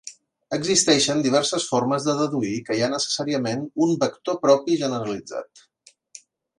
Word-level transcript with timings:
Existeixen 0.55 1.21
diverses 1.27 1.67
formes 1.73 2.09
de 2.09 2.17
deduir 2.23 2.55
que 2.71 2.79
hi 2.79 2.83
ha 2.87 2.91
necessàriament 2.97 3.65
un 3.89 3.95
vector 4.07 4.43
propi 4.49 4.83
generalitzat. 4.85 5.67